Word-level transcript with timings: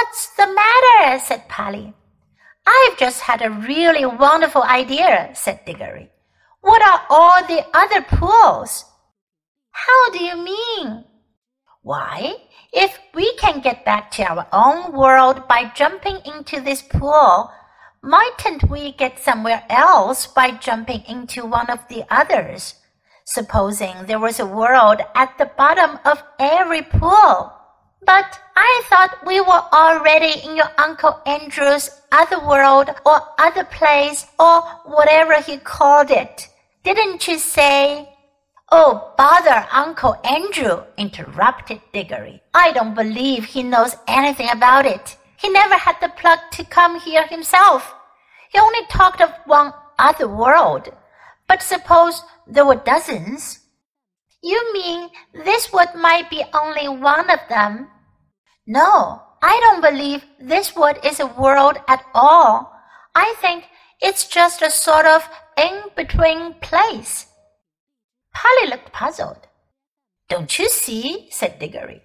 What's 0.00 0.34
the 0.34 0.46
matter? 0.46 1.18
said 1.18 1.46
Polly. 1.46 1.92
I've 2.66 2.96
just 2.96 3.20
had 3.20 3.42
a 3.42 3.50
really 3.50 4.06
wonderful 4.06 4.62
idea, 4.62 5.30
said 5.34 5.60
Diggory. 5.66 6.10
What 6.62 6.80
are 6.80 7.04
all 7.10 7.46
the 7.46 7.66
other 7.74 8.00
pools? 8.00 8.86
How 9.72 10.10
do 10.10 10.24
you 10.24 10.36
mean? 10.36 11.04
Why, 11.82 12.36
if 12.72 12.98
we 13.12 13.34
can 13.36 13.60
get 13.60 13.84
back 13.84 14.10
to 14.12 14.22
our 14.24 14.46
own 14.54 14.94
world 14.94 15.46
by 15.46 15.70
jumping 15.74 16.20
into 16.24 16.62
this 16.62 16.80
pool, 16.80 17.50
mightn't 18.02 18.70
we 18.70 18.92
get 18.92 19.18
somewhere 19.18 19.64
else 19.68 20.26
by 20.26 20.52
jumping 20.52 21.02
into 21.08 21.44
one 21.44 21.68
of 21.68 21.86
the 21.88 22.04
others? 22.08 22.76
Supposing 23.26 24.06
there 24.06 24.18
was 24.18 24.40
a 24.40 24.46
world 24.46 25.02
at 25.14 25.36
the 25.36 25.50
bottom 25.58 25.98
of 26.06 26.22
every 26.38 26.80
pool. 26.80 27.59
But 28.02 28.38
I 28.56 28.82
thought 28.88 29.26
we 29.26 29.40
were 29.40 29.64
already 29.72 30.40
in 30.46 30.56
your 30.56 30.70
Uncle 30.78 31.20
Andrew's 31.26 31.90
other 32.12 32.40
world 32.46 32.90
or 33.04 33.20
other 33.38 33.64
place 33.64 34.26
or 34.38 34.62
whatever 34.84 35.40
he 35.40 35.58
called 35.58 36.10
it. 36.10 36.48
Didn't 36.82 37.28
you 37.28 37.38
say? 37.38 38.08
Oh, 38.72 39.12
bother 39.18 39.66
Uncle 39.72 40.16
Andrew, 40.24 40.84
interrupted 40.96 41.80
Diggory. 41.92 42.40
I 42.54 42.72
don't 42.72 42.94
believe 42.94 43.44
he 43.44 43.62
knows 43.62 43.96
anything 44.06 44.48
about 44.50 44.86
it. 44.86 45.16
He 45.36 45.48
never 45.48 45.74
had 45.74 45.96
the 46.00 46.08
pluck 46.10 46.50
to 46.52 46.64
come 46.64 47.00
here 47.00 47.26
himself. 47.26 47.94
He 48.50 48.58
only 48.58 48.86
talked 48.86 49.20
of 49.20 49.32
one 49.46 49.72
other 49.98 50.28
world. 50.28 50.88
But 51.48 51.62
suppose 51.62 52.22
there 52.46 52.66
were 52.66 52.76
dozens. 52.76 53.59
You 54.42 54.72
mean 54.72 55.10
this 55.34 55.72
wood 55.72 55.88
might 55.94 56.30
be 56.30 56.44
only 56.54 56.88
one 56.88 57.30
of 57.30 57.40
them? 57.48 57.88
No, 58.66 59.22
I 59.42 59.58
don't 59.60 59.82
believe 59.82 60.24
this 60.40 60.74
wood 60.74 60.98
is 61.04 61.20
a 61.20 61.26
world 61.26 61.76
at 61.88 62.04
all. 62.14 62.72
I 63.14 63.34
think 63.40 63.64
it's 64.00 64.26
just 64.26 64.62
a 64.62 64.70
sort 64.70 65.06
of 65.06 65.28
in 65.56 65.82
between 65.96 66.54
place. 66.54 67.26
Polly 68.32 68.70
looked 68.70 68.92
puzzled. 68.92 69.46
Don't 70.28 70.58
you 70.58 70.68
see? 70.68 71.28
said 71.30 71.58
Diggory. 71.58 72.02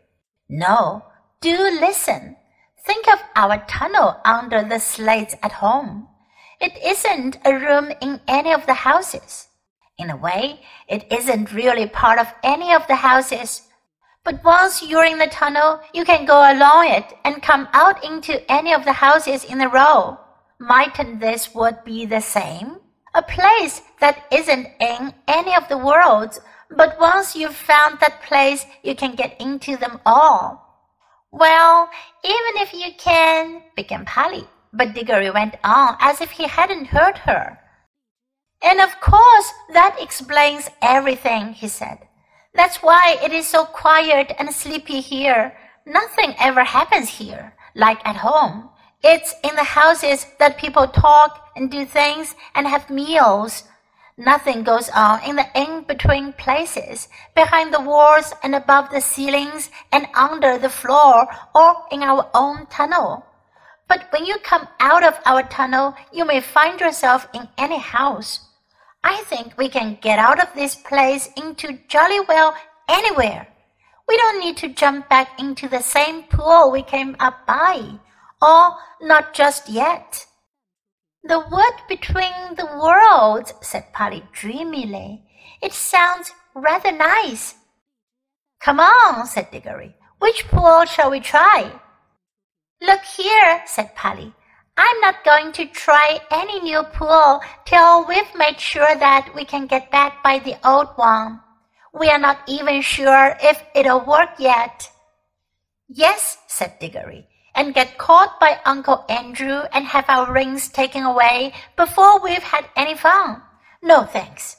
No, 0.49 1.05
do 1.41 1.55
listen. 1.55 2.35
Think 2.85 3.07
of 3.07 3.19
our 3.35 3.63
tunnel 3.67 4.19
under 4.25 4.63
the 4.63 4.79
slates 4.79 5.35
at 5.41 5.53
home. 5.53 6.07
It 6.59 6.77
isn't 6.83 7.37
a 7.45 7.53
room 7.53 7.91
in 8.01 8.21
any 8.27 8.51
of 8.51 8.65
the 8.65 8.73
houses. 8.73 9.47
In 9.97 10.09
a 10.09 10.17
way, 10.17 10.59
it 10.89 11.09
isn't 11.11 11.53
really 11.53 11.87
part 11.87 12.19
of 12.19 12.27
any 12.43 12.73
of 12.73 12.85
the 12.87 12.95
houses. 12.95 13.61
But 14.25 14.43
once 14.43 14.83
you're 14.83 15.05
in 15.05 15.19
the 15.19 15.27
tunnel, 15.27 15.79
you 15.93 16.03
can 16.03 16.25
go 16.25 16.39
along 16.51 16.89
it 16.89 17.13
and 17.23 17.41
come 17.41 17.69
out 17.73 18.03
into 18.03 18.51
any 18.51 18.73
of 18.73 18.83
the 18.83 18.93
houses 18.93 19.45
in 19.45 19.61
a 19.61 19.69
row. 19.69 20.19
Mightn't 20.59 21.19
this 21.19 21.53
wood 21.53 21.77
be 21.85 22.05
the 22.05 22.19
same? 22.19 22.77
A 23.13 23.21
place 23.21 23.83
that 24.01 24.25
isn't 24.31 24.67
in 24.81 25.13
any 25.27 25.55
of 25.55 25.69
the 25.69 25.77
worlds, 25.77 26.41
but 26.69 26.99
once 26.99 27.35
you've 27.35 27.55
found 27.55 27.99
that 27.99 28.23
place, 28.23 28.65
you 28.83 28.95
can 28.95 29.15
get 29.15 29.39
into 29.39 29.77
them 29.77 30.01
all. 30.05 30.61
Well, 31.31 31.89
even 32.23 32.61
if 32.61 32.73
you 32.73 32.91
can, 32.97 33.63
began 33.75 34.03
Polly, 34.05 34.45
but 34.73 34.93
Diggory 34.93 35.29
went 35.31 35.55
on 35.63 35.95
as 36.01 36.19
if 36.19 36.31
he 36.31 36.47
hadn't 36.47 36.87
heard 36.87 37.17
her. 37.19 37.59
And 38.65 38.81
of 38.81 38.99
course, 38.99 39.53
that 39.73 39.95
explains 40.01 40.71
everything, 40.81 41.53
he 41.53 41.67
said. 41.67 41.99
That's 42.55 42.77
why 42.77 43.17
it 43.23 43.31
is 43.31 43.47
so 43.47 43.65
quiet 43.65 44.33
and 44.39 44.51
sleepy 44.51 45.01
here. 45.01 45.55
Nothing 45.85 46.33
ever 46.39 46.63
happens 46.63 47.09
here, 47.09 47.53
like 47.75 47.99
at 48.03 48.15
home. 48.15 48.69
It's 49.03 49.35
in 49.43 49.55
the 49.55 49.63
houses 49.63 50.25
that 50.39 50.57
people 50.57 50.87
talk 50.87 51.51
and 51.55 51.69
do 51.69 51.85
things 51.85 52.33
and 52.55 52.65
have 52.65 52.89
meals. 52.89 53.65
Nothing 54.17 54.63
goes 54.63 54.89
on 54.89 55.21
in 55.23 55.35
the 55.35 55.45
in-between 55.53 56.33
places, 56.33 57.07
behind 57.35 57.71
the 57.71 57.81
walls 57.81 58.33
and 58.41 58.55
above 58.55 58.89
the 58.89 59.01
ceilings 59.01 59.69
and 59.91 60.07
under 60.15 60.57
the 60.57 60.69
floor 60.69 61.27
or 61.53 61.75
in 61.91 62.01
our 62.01 62.31
own 62.33 62.65
tunnel. 62.67 63.27
But 63.87 64.07
when 64.11 64.25
you 64.25 64.39
come 64.39 64.67
out 64.79 65.03
of 65.03 65.19
our 65.25 65.43
tunnel, 65.43 65.93
you 66.11 66.25
may 66.25 66.41
find 66.41 66.79
yourself 66.79 67.27
in 67.31 67.47
any 67.59 67.77
house. 67.77 68.39
I 69.05 69.21
think 69.25 69.55
we 69.55 69.69
can 69.69 69.99
get 70.01 70.17
out 70.17 70.41
of 70.41 70.51
this 70.55 70.73
place 70.73 71.29
into 71.37 71.77
jolly 71.87 72.21
well 72.21 72.55
anywhere. 72.89 73.47
We 74.07 74.17
don't 74.17 74.39
need 74.39 74.57
to 74.57 74.73
jump 74.73 75.07
back 75.09 75.39
into 75.39 75.69
the 75.69 75.81
same 75.81 76.23
pool 76.23 76.71
we 76.71 76.81
came 76.81 77.15
up 77.19 77.45
by. 77.45 77.99
Or 78.41 78.71
not 79.01 79.35
just 79.35 79.69
yet. 79.69 80.25
The 81.23 81.37
wood 81.39 81.75
between 81.87 82.55
the 82.57 82.65
worlds, 82.65 83.53
said 83.61 83.93
Polly 83.93 84.23
dreamily. 84.33 85.21
It 85.61 85.73
sounds 85.73 86.31
rather 86.55 86.91
nice. 86.91 87.53
Come 88.59 88.79
on, 88.79 89.27
said 89.27 89.51
Diggory. 89.51 89.95
Which 90.17 90.47
pool 90.47 90.85
shall 90.85 91.11
we 91.11 91.19
try? 91.19 91.71
Look 92.81 93.03
here, 93.03 93.61
said 93.67 93.95
Polly. 93.95 94.33
I'm 94.77 94.99
not 94.99 95.23
going 95.23 95.53
to 95.53 95.67
try 95.67 96.19
any 96.31 96.59
new 96.59 96.83
pool 96.83 97.41
till 97.65 98.05
we've 98.05 98.35
made 98.35 98.59
sure 98.59 98.95
that 98.95 99.33
we 99.33 99.45
can 99.45 99.67
get 99.67 99.89
back 99.89 100.21
by 100.21 100.39
the 100.39 100.57
old 100.67 100.89
one. 100.97 101.39
We 101.93 102.09
are 102.09 102.19
not 102.19 102.39
even 102.45 102.81
sure 102.81 103.37
if 103.41 103.63
it'll 103.73 104.05
work 104.05 104.31
yet. 104.37 104.91
Yes, 105.87 106.37
said 106.47 106.77
Diggory, 106.79 107.25
and 107.55 107.73
get 107.73 107.97
caught 107.97 108.37
by 108.39 108.59
Uncle 108.65 109.05
Andrew 109.07 109.61
and 109.71 109.85
have 109.85 110.09
our 110.09 110.33
rings 110.33 110.67
taken 110.67 111.03
away 111.03 111.53
before 111.77 112.19
we've 112.19 112.43
had 112.43 112.65
any 112.75 112.95
fun. 112.95 113.41
No 113.81 114.03
thanks. 114.03 114.57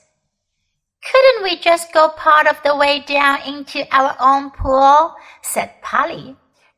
Couldn't 1.13 1.45
we 1.45 1.59
just 1.59 1.93
go 1.93 2.09
part 2.09 2.47
of 2.47 2.57
the 2.65 2.75
way 2.75 3.01
down 3.01 3.43
into 3.43 3.85
our 3.95 4.17
own 4.19 4.51
pool? 4.51 5.15
said 5.43 5.73
Polly, 5.83 6.37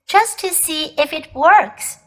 just 0.09 0.41
to 0.41 0.49
see 0.49 0.95
if 0.99 1.13
it 1.13 1.33
works. 1.35 1.99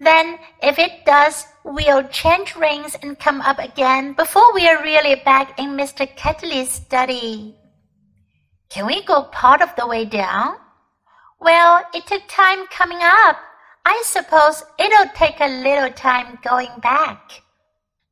Then, 0.00 0.38
if 0.62 0.78
it 0.78 1.04
does, 1.04 1.46
we'll 1.64 2.06
change 2.08 2.54
rings 2.54 2.96
and 3.02 3.18
come 3.18 3.40
up 3.40 3.58
again 3.58 4.12
before 4.12 4.54
we 4.54 4.68
are 4.68 4.82
really 4.82 5.16
back 5.16 5.58
in 5.58 5.76
Mr. 5.76 6.06
Ketterley's 6.16 6.70
study. 6.70 7.56
Can 8.70 8.86
we 8.86 9.02
go 9.02 9.24
part 9.24 9.60
of 9.60 9.74
the 9.76 9.86
way 9.86 10.04
down? 10.04 10.56
Well, 11.40 11.82
it 11.94 12.06
took 12.06 12.22
time 12.28 12.66
coming 12.68 13.00
up. 13.00 13.38
I 13.84 14.02
suppose 14.04 14.62
it'll 14.78 15.10
take 15.14 15.40
a 15.40 15.62
little 15.62 15.90
time 15.92 16.38
going 16.44 16.70
back. 16.82 17.42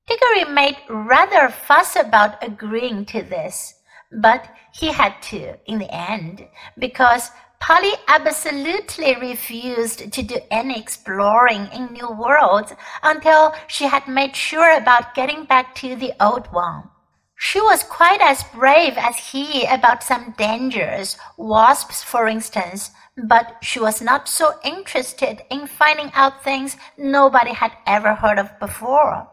Diggory 0.09 0.45
made 0.53 0.77
rather 0.89 1.51
fuss 1.51 1.97
about 1.97 2.43
agreeing 2.43 3.05
to 3.07 3.23
this, 3.23 3.75
but 4.11 4.49
he 4.73 4.93
had 4.93 5.21
to 5.23 5.57
in 5.67 5.79
the 5.79 5.93
end, 5.93 6.47
because 6.79 7.31
Polly 7.61 7.93
absolutely 8.07 9.17
refused 9.17 10.13
to 10.13 10.23
do 10.23 10.39
any 10.51 10.79
exploring 10.79 11.69
in 11.73 11.93
new 11.93 12.11
worlds 12.11 12.73
until 13.03 13.55
she 13.67 13.85
had 13.85 14.07
made 14.07 14.37
sure 14.37 14.77
about 14.77 15.15
getting 15.15 15.45
back 15.45 15.75
to 15.77 15.97
the 15.97 16.13
old 16.21 16.47
one. 16.53 16.91
She 17.39 17.61
was 17.61 17.83
quite 17.83 18.21
as 18.21 18.45
brave 18.45 18.95
as 18.97 19.33
he 19.33 19.65
about 19.67 20.03
some 20.03 20.35
dangers, 20.39 21.19
wasps 21.37 22.03
for 22.03 22.29
instance, 22.29 22.91
but 23.17 23.57
she 23.63 23.79
was 23.79 24.01
not 24.01 24.29
so 24.29 24.55
interested 24.65 25.43
in 25.51 25.67
finding 25.67 26.11
out 26.15 26.43
things 26.43 26.77
nobody 26.97 27.53
had 27.53 27.73
ever 27.87 28.15
heard 28.15 28.39
of 28.39 28.59
before. 28.59 29.29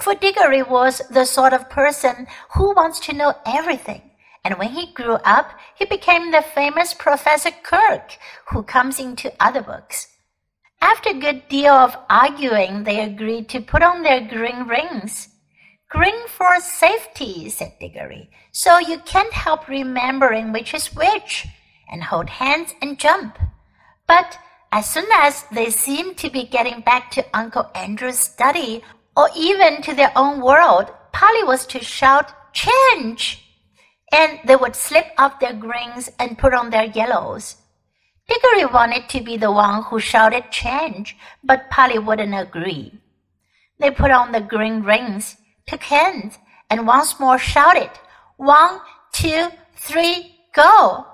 For 0.00 0.14
Diggory 0.14 0.62
was 0.62 1.00
the 1.10 1.24
sort 1.24 1.52
of 1.52 1.70
person 1.70 2.26
who 2.54 2.74
wants 2.74 3.00
to 3.00 3.12
know 3.12 3.34
everything 3.46 4.07
and 4.48 4.58
when 4.58 4.70
he 4.70 4.94
grew 4.94 5.16
up, 5.26 5.58
he 5.74 5.84
became 5.84 6.30
the 6.30 6.40
famous 6.40 6.94
Professor 6.94 7.50
Kirk, 7.50 8.16
who 8.46 8.62
comes 8.62 8.98
into 8.98 9.30
other 9.38 9.60
books. 9.60 10.08
After 10.80 11.10
a 11.10 11.20
good 11.20 11.46
deal 11.48 11.74
of 11.74 11.98
arguing, 12.08 12.84
they 12.84 13.02
agreed 13.02 13.50
to 13.50 13.60
put 13.60 13.82
on 13.82 14.02
their 14.02 14.26
green 14.26 14.66
rings. 14.66 15.28
Green 15.90 16.26
for 16.28 16.60
safety, 16.60 17.50
said 17.50 17.74
Diggory, 17.78 18.30
so 18.50 18.78
you 18.78 19.00
can't 19.00 19.34
help 19.34 19.68
remembering 19.68 20.50
which 20.50 20.72
is 20.72 20.94
which, 20.94 21.46
and 21.92 22.04
hold 22.04 22.30
hands 22.30 22.72
and 22.80 22.98
jump. 22.98 23.38
But 24.06 24.38
as 24.72 24.88
soon 24.88 25.08
as 25.12 25.44
they 25.52 25.68
seemed 25.68 26.16
to 26.18 26.30
be 26.30 26.44
getting 26.44 26.80
back 26.80 27.10
to 27.10 27.36
Uncle 27.36 27.70
Andrew's 27.74 28.18
study, 28.18 28.82
or 29.14 29.28
even 29.36 29.82
to 29.82 29.94
their 29.94 30.12
own 30.16 30.40
world, 30.40 30.90
Polly 31.12 31.44
was 31.44 31.66
to 31.66 31.84
shout, 31.84 32.32
Change! 32.54 33.47
And 34.12 34.38
they 34.44 34.56
would 34.56 34.74
slip 34.74 35.06
off 35.18 35.40
their 35.40 35.52
greens 35.52 36.10
and 36.18 36.38
put 36.38 36.54
on 36.54 36.70
their 36.70 36.84
yellows. 36.84 37.56
Diggory 38.28 38.66
wanted 38.66 39.08
to 39.08 39.20
be 39.22 39.36
the 39.36 39.50
one 39.50 39.84
who 39.84 39.98
shouted 39.98 40.50
change, 40.50 41.16
but 41.42 41.70
Polly 41.70 41.98
wouldn't 41.98 42.34
agree. 42.34 43.00
They 43.78 43.90
put 43.90 44.10
on 44.10 44.32
the 44.32 44.40
green 44.40 44.82
rings, 44.82 45.36
took 45.66 45.82
hands, 45.82 46.38
and 46.68 46.86
once 46.86 47.18
more 47.18 47.38
shouted, 47.38 47.90
one, 48.36 48.80
two, 49.12 49.48
three, 49.76 50.36
go! 50.54 51.06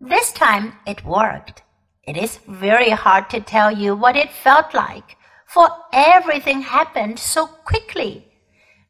This 0.00 0.32
time 0.32 0.74
it 0.86 1.04
worked. 1.04 1.62
It 2.04 2.16
is 2.16 2.40
very 2.48 2.90
hard 2.90 3.30
to 3.30 3.40
tell 3.40 3.70
you 3.70 3.94
what 3.94 4.16
it 4.16 4.32
felt 4.32 4.74
like, 4.74 5.16
for 5.46 5.68
everything 5.92 6.62
happened 6.62 7.18
so 7.18 7.46
quickly. 7.46 8.26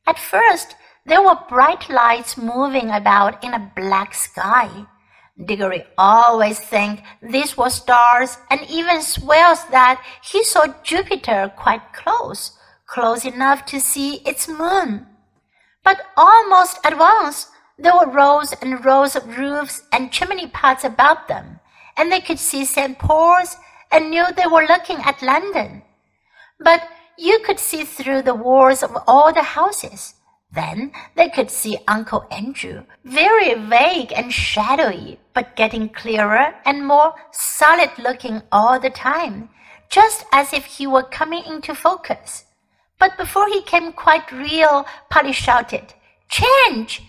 At 0.06 0.18
first, 0.18 0.74
there 1.06 1.22
were 1.22 1.38
bright 1.48 1.88
lights 1.88 2.36
moving 2.36 2.90
about 2.90 3.42
in 3.42 3.54
a 3.54 3.72
black 3.74 4.14
sky. 4.14 4.86
Diggory 5.42 5.84
always 5.96 6.58
think 6.58 7.02
these 7.22 7.56
were 7.56 7.70
stars 7.70 8.36
and 8.50 8.60
even 8.68 9.00
swears 9.00 9.64
that 9.70 10.02
he 10.22 10.44
saw 10.44 10.66
Jupiter 10.82 11.52
quite 11.56 11.92
close, 11.92 12.58
close 12.86 13.24
enough 13.24 13.64
to 13.66 13.80
see 13.80 14.16
its 14.26 14.48
moon. 14.48 15.06
But 15.82 16.02
almost 16.16 16.78
at 16.84 16.98
once 16.98 17.48
there 17.78 17.94
were 17.94 18.10
rows 18.10 18.52
and 18.60 18.84
rows 18.84 19.16
of 19.16 19.38
roofs 19.38 19.82
and 19.90 20.12
chimney 20.12 20.48
pots 20.48 20.84
about 20.84 21.28
them, 21.28 21.60
and 21.96 22.12
they 22.12 22.20
could 22.20 22.38
see 22.38 22.66
St. 22.66 22.98
Paul's 22.98 23.56
and 23.90 24.10
knew 24.10 24.24
they 24.36 24.46
were 24.46 24.66
looking 24.66 24.98
at 24.98 25.22
London. 25.22 25.82
But 26.58 26.86
you 27.16 27.40
could 27.44 27.58
see 27.58 27.84
through 27.84 28.22
the 28.22 28.34
walls 28.34 28.82
of 28.82 28.96
all 29.06 29.32
the 29.32 29.42
houses. 29.42 30.14
Then 30.52 30.92
they 31.14 31.28
could 31.28 31.48
see 31.48 31.78
Uncle 31.86 32.26
Andrew, 32.30 32.84
very 33.04 33.54
vague 33.54 34.12
and 34.12 34.32
shadowy, 34.32 35.20
but 35.32 35.54
getting 35.54 35.88
clearer 35.88 36.54
and 36.64 36.84
more 36.84 37.14
solid 37.30 37.90
looking 37.98 38.42
all 38.50 38.80
the 38.80 38.90
time, 38.90 39.50
just 39.90 40.24
as 40.32 40.52
if 40.52 40.64
he 40.64 40.88
were 40.88 41.04
coming 41.04 41.44
into 41.44 41.74
focus. 41.74 42.46
But 42.98 43.16
before 43.16 43.46
he 43.46 43.62
came 43.62 43.92
quite 43.92 44.32
real, 44.32 44.86
Polly 45.08 45.32
shouted, 45.32 45.94
Change! 46.28 47.02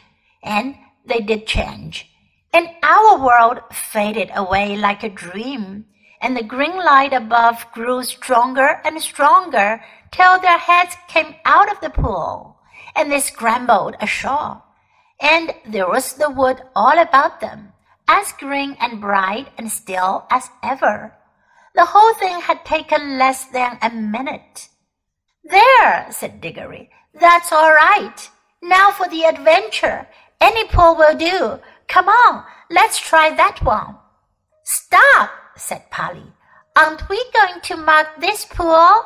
And 0.43 0.75
they 1.03 1.19
did 1.19 1.47
change. 1.47 2.11
And 2.53 2.69
our 2.83 3.17
world 3.17 3.59
faded 3.71 4.29
away 4.35 4.75
like 4.77 5.03
a 5.03 5.09
dream, 5.09 5.85
and 6.21 6.37
the 6.37 6.43
green 6.43 6.77
light 6.77 7.13
above 7.13 7.65
grew 7.71 8.03
stronger 8.03 8.81
and 8.85 9.01
stronger 9.01 9.83
till 10.11 10.39
their 10.39 10.59
heads 10.59 10.95
came 11.07 11.35
out 11.43 11.71
of 11.71 11.81
the 11.81 11.89
pool 11.89 12.60
and 12.95 13.11
they 13.11 13.19
scrambled 13.19 13.95
ashore. 13.99 14.63
And 15.19 15.53
there 15.65 15.87
was 15.87 16.13
the 16.13 16.29
wood 16.29 16.61
all 16.75 16.97
about 16.97 17.41
them, 17.41 17.73
as 18.07 18.33
green 18.33 18.75
and 18.79 18.99
bright 18.99 19.49
and 19.57 19.71
still 19.71 20.25
as 20.31 20.49
ever. 20.63 21.13
The 21.75 21.85
whole 21.85 22.13
thing 22.15 22.41
had 22.41 22.65
taken 22.65 23.17
less 23.17 23.45
than 23.45 23.77
a 23.81 23.89
minute. 23.89 24.67
There, 25.43 26.07
said 26.11 26.41
Diggory, 26.41 26.89
that's 27.13 27.51
all 27.51 27.71
right. 27.71 28.29
Now 28.61 28.91
for 28.91 29.07
the 29.07 29.23
adventure. 29.23 30.07
Any 30.39 30.67
pool 30.67 30.95
will 30.95 31.17
do. 31.17 31.59
Come 31.87 32.09
on, 32.09 32.43
let's 32.69 32.99
try 32.99 33.33
that 33.35 33.61
one. 33.61 33.97
Stop, 34.63 35.31
said 35.55 35.89
Polly. 35.91 36.33
Aren't 36.75 37.09
we 37.09 37.23
going 37.33 37.61
to 37.61 37.77
mark 37.77 38.07
this 38.19 38.45
pool? 38.45 39.03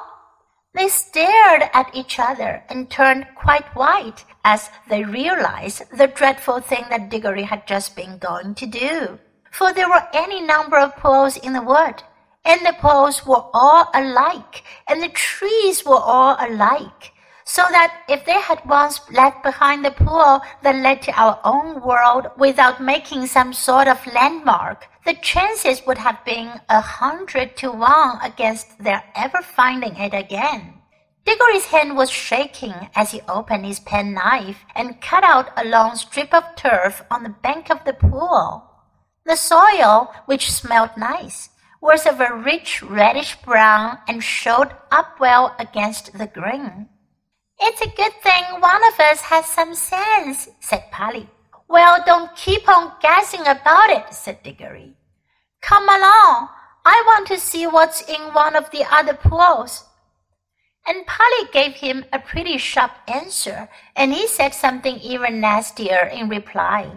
They 0.76 0.90
stared 0.90 1.70
at 1.74 1.96
each 1.96 2.20
other 2.20 2.62
and 2.68 2.92
turned 2.92 3.28
quite 3.34 3.74
white 3.76 4.26
as 4.44 4.70
they 4.90 5.06
realized 5.06 5.84
the 5.98 6.08
dreadful 6.08 6.60
thing 6.60 6.84
that 6.90 7.10
Diggory 7.10 7.44
had 7.44 7.66
just 7.66 7.96
been 7.96 8.18
going 8.18 8.56
to 8.56 8.66
do. 8.66 9.18
For 9.52 9.72
there 9.72 9.88
were 9.88 10.06
any 10.14 10.42
number 10.42 10.78
of 10.78 10.98
pools 10.98 11.38
in 11.38 11.54
the 11.54 11.62
wood, 11.62 12.04
and 12.44 12.66
the 12.66 12.76
pools 12.82 13.26
were 13.26 13.46
all 13.54 13.90
alike, 13.94 14.64
and 14.90 15.02
the 15.02 15.08
trees 15.08 15.86
were 15.86 16.04
all 16.14 16.36
alike, 16.40 17.14
so 17.46 17.64
that 17.72 18.04
if 18.10 18.26
they 18.26 18.42
had 18.42 18.60
once 18.66 19.00
left 19.10 19.44
behind 19.44 19.86
the 19.86 19.92
pool 19.92 20.42
that 20.62 20.76
led 20.76 21.02
to 21.04 21.14
our 21.14 21.40
own 21.46 21.82
world 21.84 22.28
without 22.38 22.82
making 22.82 23.28
some 23.28 23.54
sort 23.54 23.88
of 23.88 24.06
landmark, 24.08 24.90
the 25.06 25.14
chances 25.14 25.86
would 25.86 26.00
have 26.00 26.26
been 26.26 26.60
a 26.68 26.82
hundred 26.82 27.56
to 27.58 27.72
one 27.72 28.20
against 28.24 28.78
their 28.84 29.04
ever 29.16 29.42
finding 29.42 29.96
it 29.98 30.14
again. 30.14 30.74
Diggory's 31.26 31.66
hand 31.66 31.96
was 31.96 32.10
shaking 32.10 32.74
as 32.96 33.12
he 33.12 33.22
opened 33.28 33.66
his 33.66 33.80
penknife 33.80 34.60
and 34.76 35.02
cut 35.02 35.24
out 35.24 35.50
a 35.58 35.66
long 35.66 35.96
strip 35.96 36.34
of 36.34 36.56
turf 36.56 37.04
on 37.10 37.24
the 37.24 37.36
bank 37.42 37.72
of 37.72 37.84
the 37.86 37.94
pool. 37.94 38.70
The 39.26 39.36
soil, 39.36 40.14
which 40.26 40.52
smelled 40.52 40.92
nice, 40.98 41.50
was 41.82 42.06
of 42.06 42.20
a 42.20 42.34
rich 42.34 42.82
reddish 42.84 43.38
brown 43.42 44.00
and 44.08 44.24
showed 44.24 44.72
up 44.92 45.20
well 45.20 45.56
against 45.60 46.18
the 46.18 46.28
green. 46.28 46.90
It's 47.60 47.82
a 47.82 47.96
good 47.96 48.14
thing 48.22 48.44
one 48.60 48.82
of 48.94 49.00
us 49.00 49.22
has 49.22 49.46
some 49.46 49.74
sense, 49.76 50.50
said 50.60 50.84
Polly. 50.92 51.30
Well, 51.68 52.04
don't 52.06 52.36
keep 52.36 52.70
on 52.70 52.94
guessing 53.02 53.42
about 53.42 53.90
it, 53.90 54.14
said 54.14 54.44
Diggory. 54.44 54.94
Come 55.62 55.90
along. 55.90 56.50
I 56.86 57.02
want 57.08 57.28
to 57.28 57.40
see 57.40 57.66
what's 57.66 58.02
in 58.02 58.34
one 58.34 58.56
of 58.56 58.70
the 58.70 58.86
other 58.92 59.16
pools. 59.16 59.86
And 60.88 61.08
Polly 61.08 61.50
gave 61.52 61.74
him 61.74 62.06
a 62.14 62.20
pretty 62.20 62.60
sharp 62.60 62.92
answer, 63.08 63.68
and 63.96 64.14
he 64.14 64.28
said 64.28 64.54
something 64.54 64.98
even 64.98 65.42
nastier 65.42 66.06
in 66.06 66.30
reply. 66.30 66.92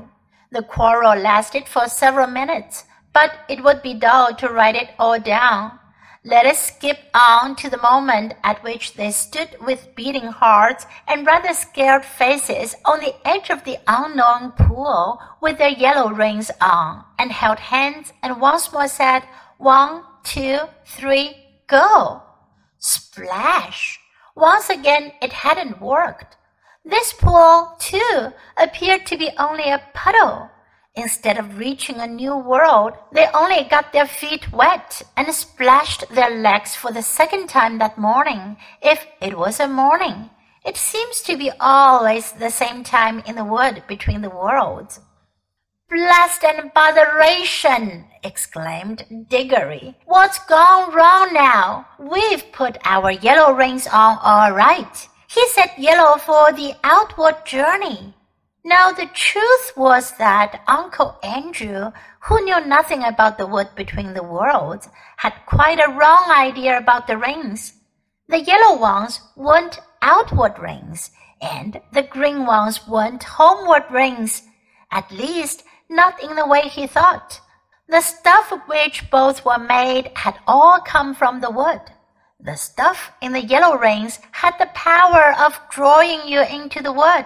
The 0.52 0.62
quarrel 0.62 1.18
lasted 1.18 1.66
for 1.66 1.88
several 1.88 2.26
minutes, 2.26 2.84
but 3.14 3.32
it 3.48 3.64
would 3.64 3.80
be 3.80 3.94
dull 3.94 4.34
to 4.34 4.48
write 4.48 4.76
it 4.76 4.90
all 4.98 5.18
down. 5.18 5.78
Let 6.24 6.46
us 6.46 6.58
skip 6.58 6.98
on 7.14 7.54
to 7.56 7.70
the 7.70 7.80
moment 7.80 8.34
at 8.42 8.62
which 8.64 8.94
they 8.94 9.12
stood 9.12 9.56
with 9.64 9.94
beating 9.94 10.26
hearts 10.26 10.84
and 11.06 11.24
rather 11.24 11.54
scared 11.54 12.04
faces 12.04 12.74
on 12.84 12.98
the 12.98 13.14
edge 13.24 13.50
of 13.50 13.62
the 13.62 13.78
unknown 13.86 14.50
pool 14.52 15.20
with 15.40 15.58
their 15.58 15.70
yellow 15.70 16.10
rings 16.10 16.50
on 16.60 17.04
and 17.20 17.30
held 17.30 17.60
hands 17.60 18.12
and 18.22 18.40
once 18.40 18.72
more 18.72 18.88
said, 18.88 19.22
One, 19.58 20.02
two, 20.24 20.58
three, 20.84 21.36
go. 21.68 22.22
Splash! 22.78 24.00
Once 24.34 24.68
again 24.68 25.12
it 25.22 25.32
hadn't 25.32 25.80
worked. 25.80 26.36
This 26.84 27.12
pool, 27.12 27.76
too, 27.78 28.32
appeared 28.56 29.06
to 29.06 29.18
be 29.18 29.30
only 29.38 29.70
a 29.70 29.82
puddle. 29.94 30.50
Instead 30.98 31.38
of 31.38 31.58
reaching 31.58 32.00
a 32.00 32.08
new 32.08 32.36
world, 32.36 32.92
they 33.12 33.28
only 33.32 33.62
got 33.62 33.92
their 33.92 34.06
feet 34.06 34.52
wet 34.52 35.00
and 35.16 35.32
splashed 35.32 36.04
their 36.10 36.30
legs 36.30 36.74
for 36.74 36.90
the 36.90 37.02
second 37.02 37.48
time 37.48 37.78
that 37.78 37.96
morning, 37.96 38.56
if 38.82 39.06
it 39.20 39.38
was 39.38 39.60
a 39.60 39.68
morning. 39.68 40.28
It 40.64 40.76
seems 40.76 41.20
to 41.22 41.36
be 41.36 41.52
always 41.60 42.32
the 42.32 42.50
same 42.50 42.82
time 42.82 43.22
in 43.28 43.36
the 43.36 43.44
wood 43.44 43.84
between 43.86 44.22
the 44.22 44.28
worlds. 44.28 44.98
Blast 45.88 46.42
and 46.42 46.74
botheration! 46.74 48.06
exclaimed 48.24 49.26
Diggory. 49.30 49.96
What's 50.04 50.40
gone 50.46 50.92
wrong 50.92 51.32
now? 51.32 51.86
We've 52.00 52.50
put 52.50 52.76
our 52.84 53.12
yellow 53.12 53.52
rings 53.52 53.86
on 53.86 54.18
all 54.20 54.50
right. 54.50 55.08
He 55.28 55.46
said 55.50 55.70
yellow 55.78 56.18
for 56.18 56.52
the 56.52 56.74
outward 56.82 57.46
journey. 57.46 58.14
Now 58.68 58.92
the 58.92 59.06
truth 59.14 59.72
was 59.78 60.12
that 60.18 60.62
Uncle 60.68 61.18
Andrew, 61.22 61.90
who 62.20 62.44
knew 62.44 62.60
nothing 62.66 63.02
about 63.02 63.38
the 63.38 63.46
wood 63.46 63.68
between 63.74 64.12
the 64.12 64.22
worlds, 64.22 64.90
had 65.16 65.32
quite 65.46 65.80
a 65.80 65.90
wrong 65.90 66.26
idea 66.28 66.76
about 66.76 67.06
the 67.06 67.16
rings. 67.16 67.72
The 68.28 68.42
yellow 68.42 68.78
ones 68.78 69.22
weren't 69.36 69.80
outward 70.02 70.58
rings, 70.58 71.10
and 71.40 71.80
the 71.94 72.02
green 72.02 72.44
ones 72.44 72.86
weren't 72.86 73.22
homeward 73.22 73.84
rings, 73.90 74.42
at 74.90 75.10
least 75.10 75.64
not 75.88 76.22
in 76.22 76.36
the 76.36 76.46
way 76.46 76.68
he 76.68 76.86
thought. 76.86 77.40
The 77.88 78.02
stuff 78.02 78.52
of 78.52 78.60
which 78.66 79.10
both 79.10 79.46
were 79.46 79.58
made 79.58 80.10
had 80.14 80.38
all 80.46 80.78
come 80.82 81.14
from 81.14 81.40
the 81.40 81.50
wood. 81.50 81.80
The 82.38 82.56
stuff 82.56 83.12
in 83.22 83.32
the 83.32 83.46
yellow 83.46 83.78
rings 83.78 84.18
had 84.32 84.58
the 84.58 84.70
power 84.74 85.34
of 85.40 85.58
drawing 85.70 86.28
you 86.28 86.42
into 86.42 86.82
the 86.82 86.92
wood. 86.92 87.24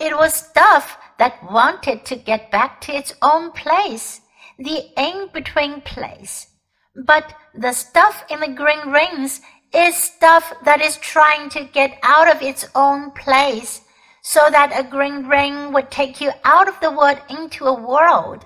It 0.00 0.16
was 0.16 0.34
stuff 0.34 0.96
that 1.18 1.42
wanted 1.50 2.04
to 2.06 2.16
get 2.16 2.50
back 2.50 2.80
to 2.82 2.92
its 2.92 3.14
own 3.20 3.50
place, 3.50 4.20
the 4.58 4.86
in-between 4.96 5.80
place. 5.80 6.46
But 6.94 7.34
the 7.54 7.72
stuff 7.72 8.24
in 8.30 8.40
the 8.40 8.48
green 8.48 8.90
rings 8.92 9.40
is 9.74 9.96
stuff 9.96 10.52
that 10.64 10.80
is 10.80 10.96
trying 10.98 11.50
to 11.50 11.64
get 11.64 11.98
out 12.02 12.34
of 12.34 12.42
its 12.42 12.66
own 12.74 13.10
place, 13.10 13.82
so 14.22 14.48
that 14.50 14.72
a 14.78 14.88
green 14.88 15.26
ring 15.26 15.72
would 15.72 15.90
take 15.90 16.20
you 16.20 16.30
out 16.44 16.68
of 16.68 16.78
the 16.80 16.90
wood 16.90 17.20
into 17.28 17.64
a 17.66 17.80
world. 17.80 18.44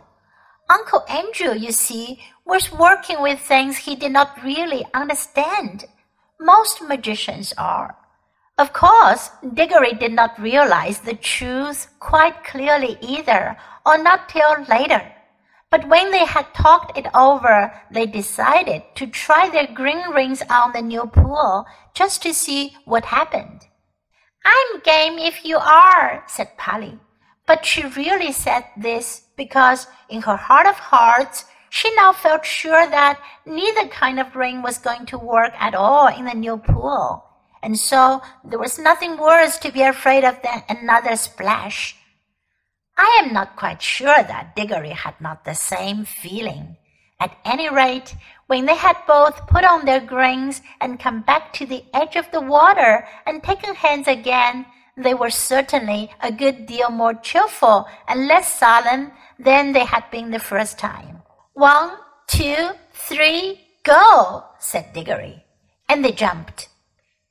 Uncle 0.71 1.04
Andrew, 1.09 1.54
you 1.54 1.73
see, 1.73 2.21
was 2.47 2.73
working 2.73 3.21
with 3.21 3.40
things 3.40 3.76
he 3.76 3.94
did 3.94 4.12
not 4.12 4.42
really 4.42 4.85
understand. 4.94 5.85
Most 6.40 6.82
magicians 6.82 7.52
are. 7.59 7.97
Of 8.62 8.73
course, 8.73 9.28
Diggory 9.54 9.95
did 9.95 10.12
not 10.12 10.38
realize 10.38 11.00
the 11.00 11.14
truth 11.14 11.88
quite 11.99 12.45
clearly 12.45 12.97
either, 13.00 13.57
or 13.85 13.99
not 13.99 14.28
till 14.28 14.62
later. 14.69 15.02
But 15.69 15.88
when 15.88 16.12
they 16.12 16.25
had 16.25 16.54
talked 16.54 16.97
it 16.97 17.09
over, 17.12 17.75
they 17.90 18.07
decided 18.07 18.85
to 18.95 19.09
try 19.09 19.50
their 19.50 19.66
green 19.66 20.09
rings 20.11 20.45
on 20.49 20.71
the 20.71 20.81
new 20.81 21.07
pool 21.07 21.66
just 21.92 22.23
to 22.23 22.33
see 22.33 22.76
what 22.85 23.07
happened. 23.07 23.66
I'm 24.45 24.81
game 24.83 25.19
if 25.19 25.45
you 25.45 25.59
are, 25.59 26.23
said 26.28 26.57
Polly. 26.57 27.00
But 27.49 27.66
she 27.66 27.83
really 27.83 28.31
said 28.31 28.64
this 28.76 29.23
because 29.37 29.88
in 30.09 30.23
her 30.23 30.37
heart 30.37 30.69
of 30.69 30.76
hearts, 30.78 31.47
she 31.69 31.92
now 31.97 32.12
felt 32.12 32.47
sure 32.47 32.88
that 32.88 33.21
neither 33.45 33.88
kind 33.88 34.21
of 34.21 34.37
ring 34.37 34.62
was 34.62 34.78
going 34.78 35.07
to 35.07 35.19
work 35.19 35.52
at 35.59 35.75
all 35.75 36.07
in 36.07 36.26
the 36.26 36.35
new 36.35 36.59
pool. 36.59 37.25
And 37.62 37.78
so 37.78 38.23
there 38.45 38.59
was 38.59 38.78
nothing 38.78 39.16
worse 39.16 39.59
to 39.59 39.71
be 39.71 39.83
afraid 39.83 40.25
of 40.25 40.42
than 40.42 40.62
another 40.69 41.16
splash. 41.16 41.97
I 42.99 43.23
am 43.23 43.33
not 43.33 43.57
quite 43.57 43.81
sure 43.81 44.23
that 44.23 44.54
Diggory 44.57 44.90
had 44.90 45.21
not 45.21 45.45
the 45.45 45.54
same 45.54 46.04
feeling. 46.04 46.76
At 47.21 47.38
any 47.45 47.69
rate, 47.71 48.16
when 48.49 48.66
they 48.66 48.75
had 48.75 48.97
both 49.07 49.47
put 49.47 49.64
on 49.64 49.85
their 49.85 50.00
grains 50.00 50.61
and 50.81 50.99
come 50.99 51.23
back 51.23 51.52
to 51.54 51.66
the 51.66 51.85
edge 51.95 52.16
of 52.16 52.31
the 52.33 52.40
water 52.40 53.07
and 53.26 53.42
taken 53.42 53.76
hands 53.76 54.09
again, 54.09 54.66
they 54.97 55.14
were 55.14 55.31
certainly 55.31 56.11
a 56.21 56.33
good 56.33 56.66
deal 56.66 56.90
more 56.90 57.14
cheerful 57.14 57.87
and 58.09 58.26
less 58.26 58.59
solemn 58.59 59.12
than 59.38 59.73
they 59.73 59.85
had 59.85 60.11
been 60.11 60.33
the 60.33 60.38
first 60.40 60.78
time. 60.78 61.23
One, 61.54 61.92
two, 62.26 62.71
three, 62.92 63.61
go, 63.85 64.45
said 64.59 64.92
Diggory. 64.92 65.45
And 65.88 66.04
they 66.04 66.12
jumped. 66.12 66.69